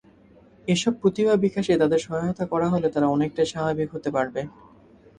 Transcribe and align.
এসব 0.67 0.93
প্রতিভা 1.01 1.33
বিকাশে 1.37 1.73
তাদের 1.77 1.99
সহায়তা 1.99 2.45
করা 2.51 2.67
হলে 2.69 2.87
তারা 2.89 3.07
অনেকটাই 3.07 3.47
স্বাভাবিক 3.53 3.89
হতে 3.95 4.09
পারবে। 4.15 4.41